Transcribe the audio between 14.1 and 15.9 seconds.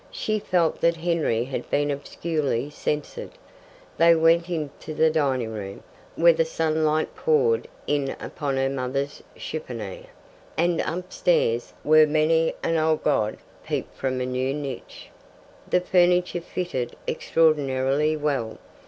a new niche. The